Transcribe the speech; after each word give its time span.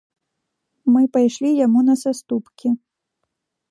Мы 0.93 1.01
пайшлі 1.19 1.49
яму 1.65 1.79
на 1.91 1.95
саступкі. 2.03 2.67